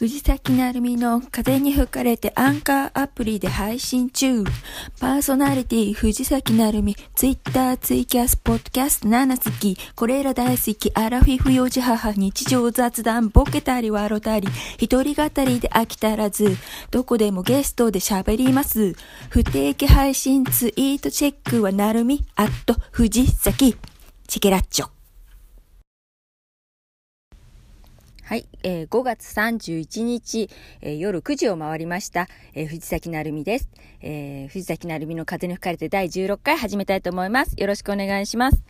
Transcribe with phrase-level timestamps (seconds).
[0.00, 4.44] 藤崎なるみの風に吹かれてアンカーアプリで配信中。
[4.98, 9.76] パーソナリティ藤崎なるみ、ツイッター、ツイキャス、ポッドキャスト7好き。
[9.94, 10.90] これら大好き。
[10.94, 14.48] アラフィフ幼児母、日常雑談、ボケたり笑たり。
[14.78, 16.56] 一人語りで飽きたらず。
[16.90, 18.94] どこでもゲストで喋ります。
[19.28, 23.76] 不定期配信ツイートチェックはなるみ、アット藤崎。
[24.26, 24.99] チケラッチョ。
[28.30, 30.48] はい、えー、5月31日、
[30.82, 33.68] えー、夜9時を回りました、えー、藤崎なるみです、
[34.00, 37.56] えー、藤崎なるみの風に吹かれて第16回始めたいと思います。
[37.56, 38.62] よろしくお願いします。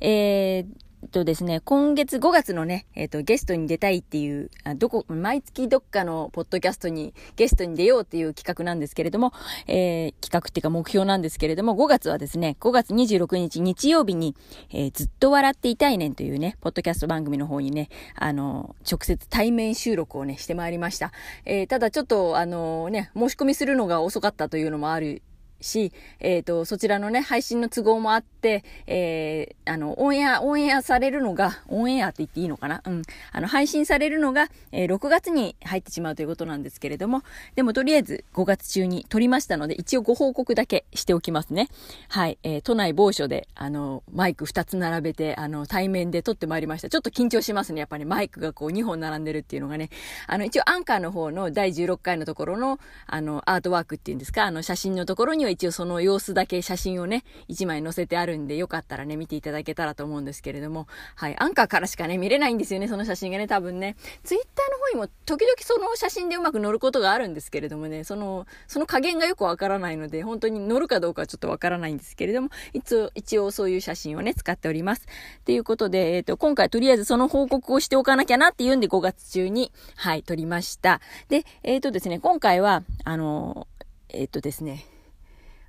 [0.00, 9.32] えーとですね、今月5月のね、えっ、ー、と、ゲストに出たいっていう、あどこ、毎月どっかのポッドキャストにゲストに出ようっていう企画なんですけれども、
[9.66, 14.34] えー、企画っていうか目標なんですけれども、5月はですね、5月26日日曜日に、
[14.70, 21.12] えー、ずっと笑っていたいねんというね、ポッドキャスト番組の方にね、あの、直接対面収録をね、してまいりました。
[21.44, 25.22] え、ただちょっと、あのね、申し込みするのが遅かったというのもある
[25.64, 32.82] し、えっ、ー、と、そちらのね、配信の都合もあって、えー、あの、オンエア、オンエアされるのが、オンエアって言っていいのかな？
[32.84, 33.02] うん。
[33.32, 37.22] あの、配信されるのが、えー、6月に入ってしまうということなんですけれども、
[37.54, 41.68] でもとりあえず5月中に撮りましたので、一応ご報告だけしておきますね。
[42.08, 42.38] はい。
[42.42, 46.88] えー、都内某所で、あの、マイク2つ並べて、あの、対面で撮ってまいりました。
[46.88, 47.80] ちょっと緊張しますね。
[47.80, 49.90] やっぱりマイクがこう2本並んでるっていうのがね。
[50.26, 63.96] あの、一応アンカーの方の第16回のところの、あの、アートワークっていうんですか、あの、写真のところには一応その様子だけ写真をね、1枚載せてあるんで、よかったらね、見ていただけたらと思うんですけれども、はい、アンカーからしかね、見れないんですよね、その写真がね、多分ね。
[64.24, 75.06] ツイッターの方にも時々その写真でうまく載ることがあるんですけれどもね、その、その加減がよくわからないので、本当に載るかどうかはちょっとわからないんですけれども、一応、一応そういう写真をね、使っております。
[75.44, 81.00] ということで、えっ、ー、と、今回とりあえずその報告をしておかなきゃなっていうんで5月中に、はい、撮りました。
[81.28, 83.68] で、えっ、ー、とですね、今回は、あの、
[84.08, 84.84] えっ、とですね、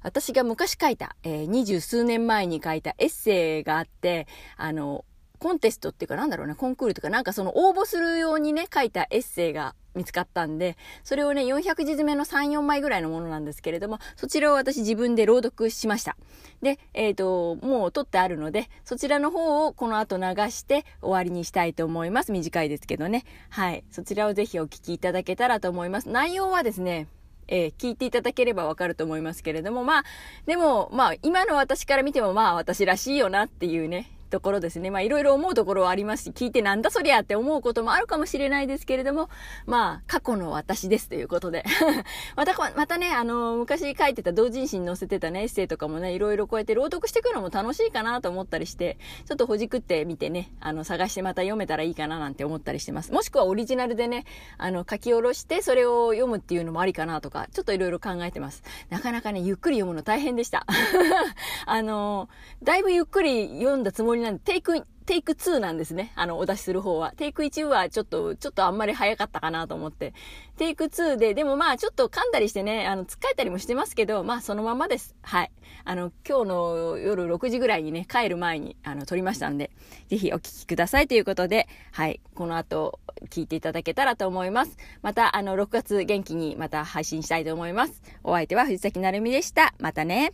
[0.06, 5.04] 私が昔書いた、えー、二十数年前に書いたエッセイがあって、あの、
[5.40, 16.18] コンテストっていうかなんだろうね、コンクールとかなんかその応募するようにね、書いたエッセイが見つかったんで、それをね、400字詰めの3、4枚ぐらいのものなんですけれども、そちらを私自分で朗読しました。
[16.62, 22.32] で、えっ、ー、と、もう撮ってあるので、そちらの方をこの後流して終わりにしたいと思います。
[22.32, 23.24] 短いですけどね。
[23.50, 23.84] はい。
[23.90, 26.10] そちらをぜひお聞きいただけたらと思います。
[26.10, 27.08] 内容はですね、
[27.48, 30.04] えー、聞いていただければわかると思いますけれども、まあ、
[30.46, 34.92] でも、まあ、今の私から見ても、まあ、私らしいよなっていうね、ところですね。
[34.92, 39.30] まあいろいろ思うところはありますし、聞いてなんだそりゃって思うこともあるかもしれないですけれども、
[39.66, 41.64] まあ過去の私ですということで。
[42.36, 53.12] また、またね、あの、昔書いてた同人誌に載せてたね、エッセイとかもね、いろいろこうやって朗読していくのも楽しいかなと思ったりして、ちょっとほじくってみてね、あの、探してまた読めたらいいかななんて思ったりしてます。
[53.12, 54.26] もしくはオリジナルでね、
[54.58, 58.64] あの、書き下ろしてそれを読むっていうのもありかなとか、ちょっといろいろ考えてます。
[58.90, 60.66] なかなかね、ゆっくり読むの大変でした。
[61.66, 62.30] あの、
[62.64, 66.12] だいぶゆっくり読んだつもりなんで、テイクテイク2なんですね。
[66.16, 67.12] あの、お出しする方は。
[67.16, 70.14] テイク1はちょっと、ちょっとあんまり早かったかなと思って。
[70.58, 75.16] テイク2で、でもまあちょっと噛んだりしてね、あの、つっかえたりもしてますけど、まあそのままです。
[75.22, 75.52] はい。
[75.84, 79.70] あの、今日の夜6時ぐらいにね、帰る前に、あの、撮りましたんで、
[80.08, 82.20] ぜひお聞きくださいということで、はい。
[82.34, 83.00] この後、
[83.30, 84.76] 聞いていただけたらと思います。
[85.04, 88.02] また、あの、6月元気にまた配信したいと思います。
[88.24, 89.76] お相手は藤崎なるみでした。
[89.78, 90.34] またね。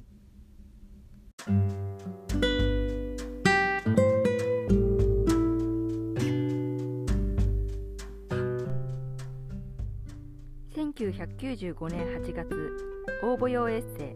[11.11, 12.77] 1995年8月
[13.21, 14.15] 応募用エッセ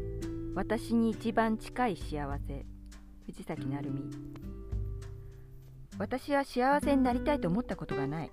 [0.54, 2.66] 「私に一番近い幸せ」
[3.26, 4.10] 藤崎成美。
[5.98, 8.30] 私は幸せになりたいと思ったことがない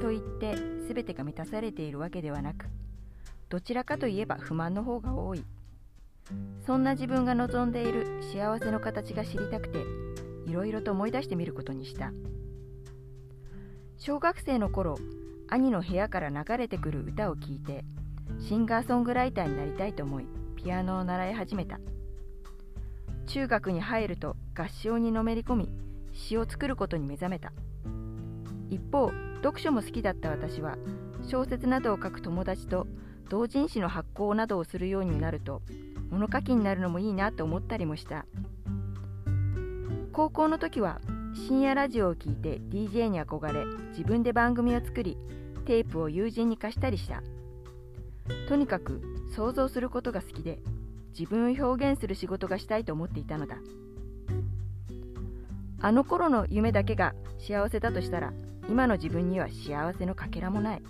[0.00, 0.54] と言って
[0.86, 2.66] 全てが満たされているわけではなく
[3.48, 5.44] どちらかといえば不満の方が多い。
[6.66, 9.78] そんな自分が望んでいる幸せの形が知りたくて
[10.46, 12.12] いろいろと思い出してみることにした。
[13.96, 14.96] 小学生の頃
[15.50, 17.84] 兄の部屋から流れてくる歌を聴いて
[18.38, 21.80] シンガーソングライターになりたいと思いピアノを習い始めた。
[23.26, 25.68] 中学に入ると合唱にのめり込み
[26.12, 27.52] 詩を作ることに目覚めた。
[28.70, 29.10] 一方
[29.42, 30.76] 読書も好きだった私は
[31.26, 32.86] 小説などを書く友達と
[33.28, 35.62] 同人誌の発行などをするようになると
[36.10, 38.26] 物書きになるのもいいなと思ったりもした。
[40.12, 41.00] 高校の時は
[41.34, 45.16] 深夜ラジオを聴いて DJ に憧れ自分で番組を作り
[45.66, 47.22] テープを友人に貸したりした。
[48.48, 49.00] とにかく
[49.34, 50.58] 想像することが好きで
[51.18, 53.56] 自分を表現する仕事がしたいと思っていたのだ。
[55.80, 58.32] あの頃の夢だけが幸せだとしたら
[58.68, 60.82] 今の自分には幸せのかけらもない。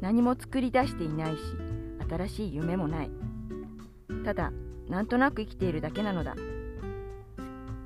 [0.00, 1.40] 何も作り出していないし
[2.08, 3.10] 新しい夢もない。
[4.24, 4.52] ただ
[4.88, 6.34] なんとなく生きているだけなのだ。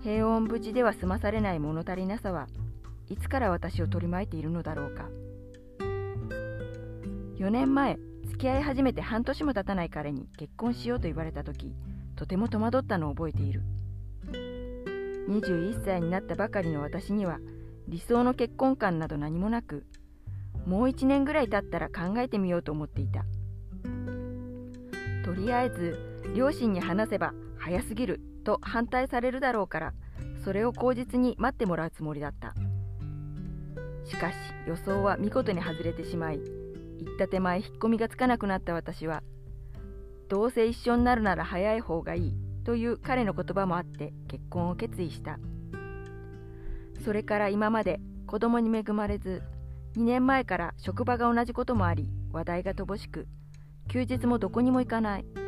[0.07, 2.47] 平穏無事では済まされない物足りなさは
[3.09, 5.09] いつから私を取り巻いているのだろうか。
[7.41, 7.99] 4年前
[8.29, 11.75] 付き合い始めて半年も経たない彼に結婚しようと言われた時
[12.15, 13.63] とても戸惑ったのを覚えている。
[15.29, 17.41] 21歳になったばかりの私には
[17.89, 19.87] 理想の結婚観など何もなく
[20.69, 23.25] もう1年ぐらい経ったら考えてみようと思っていた。
[25.25, 25.99] とりあえず
[26.37, 28.36] 両親に話せば早すぎる。
[28.47, 29.93] と反対されるだろうから
[30.45, 32.55] それを口実に待ってもらうつもりだった。
[34.05, 34.37] しかし
[34.69, 36.45] 予想は見事に外れてしまい行
[37.15, 39.25] った手前引っ込みがつかなくなった私は
[40.29, 42.35] どうせ一緒になるなら早い方がいい
[42.65, 45.41] という彼の言葉もあって結婚を決意した。
[47.05, 49.43] それから今まで子供に恵まれず
[49.97, 53.27] 2年前から職場が同じこともあり話題が乏しく
[53.89, 55.46] 休日もどこにも行かない。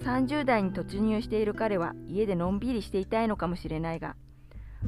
[0.00, 4.16] 30代に突入している彼は家でのんびりしていたいのかもしれないが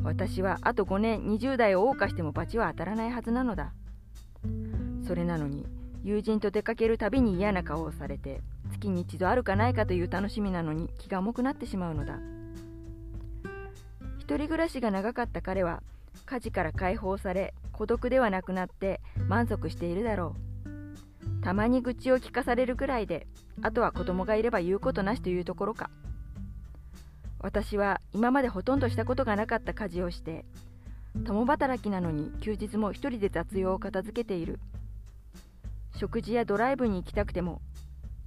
[0.02, 3.72] 私はあと5年20代を謳歌しても罰は当たらないはずなのだ。
[5.06, 5.66] それなのに
[6.02, 8.40] 友人と出かけるたびに嫌な顔をされて
[8.72, 12.18] 月に一度あるかないかという楽しみなのに気が重くなってしまうのだ。
[14.18, 15.82] 一人暮らしが長かった彼は
[16.24, 20.45] 家事から解放され孤独ではなくなって満足しているだろう。
[21.46, 23.28] たまに愚痴を聞かされるくらいで
[23.62, 25.90] あとは子供がいれば言うことなしというところか。
[27.38, 30.44] 私は今までほとんどしたことがなかった家事をして
[31.24, 34.58] 共働きなのに休日も一人で雑用を片付けている。
[35.94, 37.60] 食事やドライブに行きたくても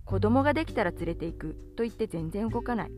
[0.05, 2.91] 子供ができたら連れて行くと言って全然動かない。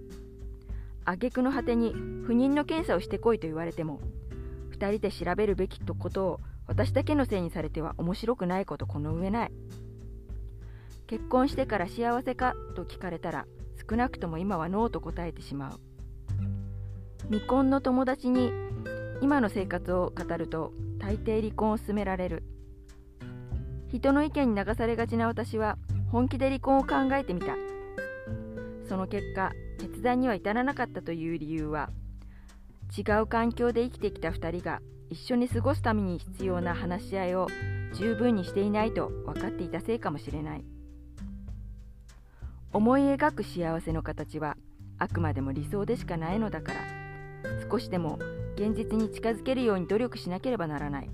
[1.04, 1.94] 挙句の果てに
[2.28, 4.00] 不妊の検査をしてこいと言われても
[4.78, 9.52] 2人で調べるべきとことを私だけのせいにされては面白くないことこの上ない。
[11.12, 12.56] 結婚してから幸せか？
[12.74, 13.46] と聞かれたら
[13.90, 15.80] 少なくとも今はノーと答えてしまう。
[17.26, 18.54] 未婚の友達に
[19.22, 22.44] 今の生活を語ると大抵離婚を勧められる
[23.90, 25.78] 人の意見に流されがちな私は
[26.14, 27.58] 本気で離婚を考えてみた
[28.88, 31.90] その結果決断には至らなかったという理由は
[32.98, 34.80] 違う環境で生きてきた2人が
[35.10, 37.48] 一緒に過ごすために必要な話し合いを
[37.96, 40.64] 十分にしていないと分かっていたせいかもしれない
[42.74, 44.56] 思い描く幸せの形は
[44.98, 46.80] あくまでも理想でしかないのだから。
[47.70, 48.20] 少しでも
[48.56, 51.10] 現実に近づけるように努力しなければならない。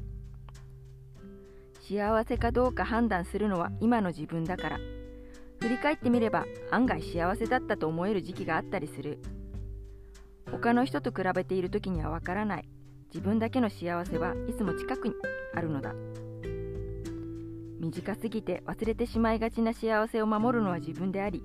[1.88, 4.80] 幸せかどうか判断するのは今の自分だから。
[5.60, 9.20] 振り返ってみれば案外幸せだったと思える時期があったりする。
[10.52, 12.70] 他の人と比べている時にはわからない。
[13.14, 15.16] 自分だけの幸せはいつも近くに
[15.56, 15.96] あるのだ。
[17.80, 21.44] 短すぎて忘れてしまいがちな幸せを守るのは自分であり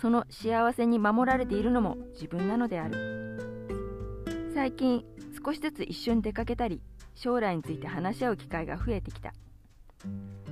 [0.00, 4.22] その幸せに守られているのも自分なのである
[4.54, 5.04] 最近
[5.44, 6.82] 少しずつ一緒に出かけたり
[7.14, 9.32] 将来について話し合う機会が増えてきた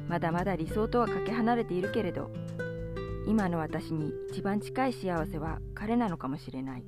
[0.08, 2.30] まだまだ理想とはかけ離れているけれど
[3.26, 6.84] 今の私に一番近い幸せは彼なのかもしれない。